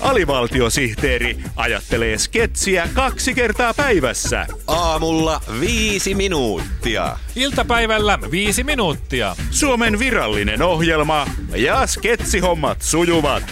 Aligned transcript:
Alivaltiosihteeri 0.00 1.38
ajattelee 1.56 2.18
sketsiä 2.18 2.88
kaksi 2.94 3.34
kertaa 3.34 3.74
päivässä. 3.74 4.46
Aamulla 4.66 5.40
viisi 5.60 6.14
minuuttia. 6.14 7.16
Iltapäivällä 7.36 8.18
viisi 8.30 8.64
minuuttia. 8.64 9.36
Suomen 9.50 9.98
virallinen 9.98 10.62
ohjelma 10.62 11.26
ja 11.56 11.86
sketsihommat 11.86 12.82
sujuvat. 12.82 13.42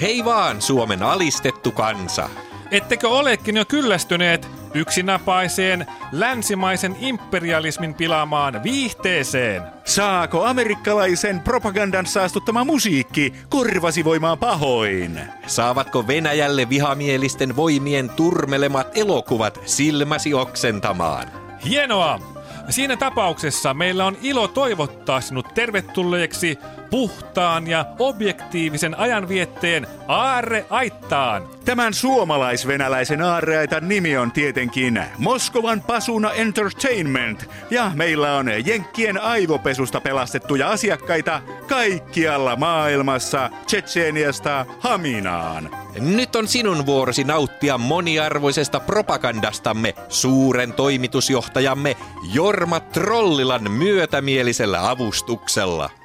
Hei 0.00 0.24
vaan 0.24 0.62
Suomen 0.62 1.02
alistettu 1.02 1.72
kansa. 1.72 2.28
Ettekö 2.70 3.08
olekin 3.08 3.56
jo 3.56 3.64
kyllästyneet 3.64 4.59
yksinäpaiseen 4.74 5.86
länsimaisen 6.12 6.96
imperialismin 7.00 7.94
pilaamaan 7.94 8.62
viihteeseen? 8.62 9.62
Saako 9.84 10.44
amerikkalaisen 10.44 11.40
propagandan 11.40 12.06
saastuttama 12.06 12.64
musiikki 12.64 13.32
korvasi 13.48 14.04
voimaan 14.04 14.38
pahoin? 14.38 15.20
Saavatko 15.46 16.06
Venäjälle 16.06 16.68
vihamielisten 16.68 17.56
voimien 17.56 18.10
turmelemat 18.10 18.98
elokuvat 18.98 19.60
silmäsi 19.66 20.34
oksentamaan? 20.34 21.26
Hienoa! 21.64 22.40
Siinä 22.68 22.96
tapauksessa 22.96 23.74
meillä 23.74 24.06
on 24.06 24.16
ilo 24.22 24.48
toivottaa 24.48 25.20
sinut 25.20 25.54
tervetulleeksi 25.54 26.58
puhtaan 26.90 27.66
ja 27.66 27.86
objektiivisen 27.98 28.98
ajanvietteen 28.98 29.86
Aarre 30.08 30.66
Aittaan. 30.70 31.48
Tämän 31.64 31.94
suomalais-venäläisen 31.94 33.22
aarreaitan 33.22 33.88
nimi 33.88 34.16
on 34.16 34.32
tietenkin 34.32 35.04
Moskovan 35.18 35.80
Pasuna 35.80 36.32
Entertainment. 36.32 37.50
Ja 37.70 37.90
meillä 37.94 38.36
on 38.36 38.46
Jenkkien 38.66 39.20
aivopesusta 39.20 40.00
pelastettuja 40.00 40.70
asiakkaita 40.70 41.42
kaikkialla 41.68 42.56
maailmassa, 42.56 43.50
Tsetseeniasta 43.66 44.66
Haminaan. 44.80 45.70
Nyt 46.00 46.36
on 46.36 46.48
sinun 46.48 46.86
vuorosi 46.86 47.24
nauttia 47.24 47.78
moniarvoisesta 47.78 48.80
propagandastamme 48.80 49.94
suuren 50.08 50.72
toimitusjohtajamme 50.72 51.96
Jorma 52.32 52.80
Trollilan 52.80 53.70
myötämielisellä 53.70 54.90
avustuksella. 54.90 55.99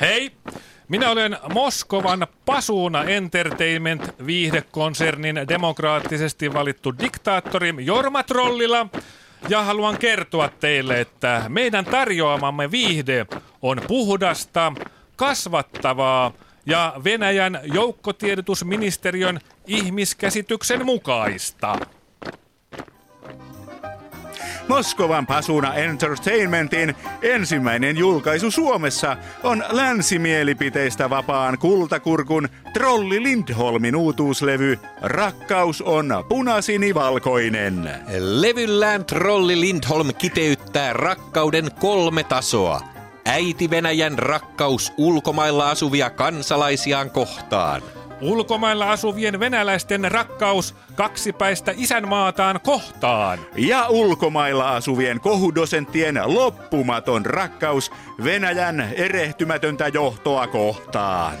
Hei! 0.00 0.32
Minä 0.88 1.10
olen 1.10 1.36
Moskovan 1.54 2.26
Pasuna 2.46 3.04
Entertainment 3.04 4.14
viihdekonsernin 4.26 5.36
demokraattisesti 5.48 6.52
valittu 6.52 6.98
diktaattori 6.98 7.74
Jorma 7.78 8.22
Trollila. 8.22 8.86
Ja 9.48 9.62
haluan 9.62 9.98
kertoa 9.98 10.48
teille, 10.48 11.00
että 11.00 11.44
meidän 11.48 11.84
tarjoamamme 11.84 12.70
viihde 12.70 13.26
on 13.62 13.80
puhdasta, 13.88 14.72
kasvattavaa 15.16 16.32
ja 16.66 16.94
Venäjän 17.04 17.60
joukkotiedotusministeriön 17.62 19.40
ihmiskäsityksen 19.66 20.86
mukaista. 20.86 21.78
Moskovan 24.70 25.26
Pasuna 25.26 25.74
Entertainmentin 25.74 26.94
ensimmäinen 27.22 27.96
julkaisu 27.96 28.50
Suomessa 28.50 29.16
on 29.42 29.64
länsimielipiteistä 29.70 31.10
vapaan 31.10 31.58
kultakurkun 31.58 32.48
Trolli 32.72 33.22
Lindholmin 33.22 33.96
uutuuslevy 33.96 34.78
Rakkaus 35.02 35.82
on 35.82 36.24
punasinivalkoinen. 36.28 37.90
Levyllään 38.18 39.04
Trolli 39.04 39.60
Lindholm 39.60 40.14
kiteyttää 40.18 40.92
rakkauden 40.92 41.70
kolme 41.80 42.24
tasoa. 42.24 42.80
Äiti 43.24 43.70
Venäjän 43.70 44.18
rakkaus 44.18 44.92
ulkomailla 44.96 45.70
asuvia 45.70 46.10
kansalaisiaan 46.10 47.10
kohtaan– 47.10 47.82
Ulkomailla 48.20 48.90
asuvien 48.90 49.40
venäläisten 49.40 50.12
rakkaus 50.12 50.74
kaksipäistä 50.94 51.74
isänmaataan 51.76 52.60
kohtaan. 52.60 53.38
Ja 53.56 53.88
ulkomailla 53.88 54.76
asuvien 54.76 55.20
kohudosenttien 55.20 56.20
loppumaton 56.24 57.26
rakkaus 57.26 57.90
Venäjän 58.24 58.80
erehtymätöntä 58.96 59.88
johtoa 59.88 60.46
kohtaan. 60.46 61.36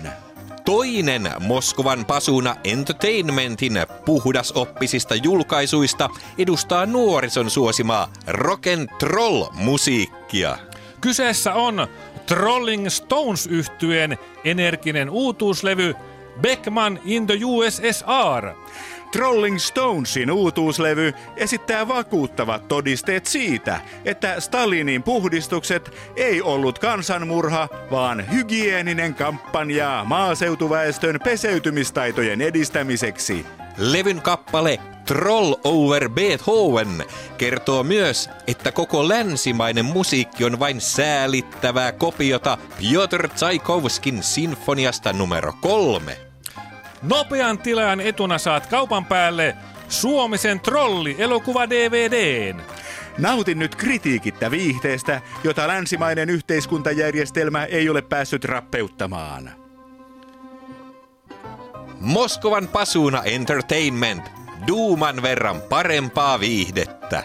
Toinen 0.64 1.30
Moskovan 1.40 2.04
pasuna 2.04 2.56
Entertainmentin 2.64 3.72
puhdasoppisista 4.04 5.14
julkaisuista 5.14 6.10
edustaa 6.38 6.86
nuorison 6.86 7.50
suosimaa 7.50 8.08
rock 8.26 8.66
and 8.66 8.88
troll 8.98 9.44
musiikkia. 9.54 10.58
Kyseessä 11.00 11.54
on 11.54 11.86
Trolling 12.26 12.88
Stones 12.88 13.46
yhtyeen 13.46 14.18
energinen 14.44 15.10
uutuuslevy 15.10 15.94
Beckman 16.40 17.00
in 17.04 17.26
the 17.26 17.38
USSR. 17.44 18.54
Trolling 19.12 19.58
Stonesin 19.58 20.30
uutuuslevy 20.30 21.12
esittää 21.36 21.88
vakuuttavat 21.88 22.68
todisteet 22.68 23.26
siitä, 23.26 23.80
että 24.04 24.40
Stalinin 24.40 25.02
puhdistukset 25.02 25.90
ei 26.16 26.42
ollut 26.42 26.78
kansanmurha, 26.78 27.68
vaan 27.90 28.32
hygieninen 28.32 29.14
kampanja 29.14 30.02
maaseutuväestön 30.06 31.20
peseytymistaitojen 31.24 32.40
edistämiseksi. 32.40 33.46
Levyn 33.78 34.22
kappale 34.22 34.80
Troll 35.06 35.54
over 35.64 36.08
Beethoven 36.08 37.04
kertoo 37.38 37.82
myös, 37.82 38.30
että 38.46 38.72
koko 38.72 39.08
länsimainen 39.08 39.84
musiikki 39.84 40.44
on 40.44 40.58
vain 40.58 40.80
säälittävää 40.80 41.92
kopiota 41.92 42.58
Piotr 42.78 43.28
Tsaikovskin 43.28 44.22
sinfoniasta 44.22 45.12
numero 45.12 45.52
kolme. 45.60 46.29
Nopean 47.02 47.58
tilajan 47.58 48.00
etuna 48.00 48.38
saat 48.38 48.66
kaupan 48.66 49.04
päälle 49.04 49.56
Suomisen 49.88 50.60
trolli 50.60 51.16
elokuva 51.18 51.70
DVDn. 51.70 52.62
Nautin 53.18 53.58
nyt 53.58 53.74
kritiikittä 53.74 54.50
viihteestä, 54.50 55.20
jota 55.44 55.68
länsimainen 55.68 56.30
yhteiskuntajärjestelmä 56.30 57.64
ei 57.64 57.88
ole 57.88 58.02
päässyt 58.02 58.44
rappeuttamaan. 58.44 59.50
Moskovan 62.00 62.68
Pasuna 62.68 63.22
Entertainment. 63.22 64.30
Duuman 64.68 65.22
verran 65.22 65.60
parempaa 65.60 66.40
viihdettä. 66.40 67.24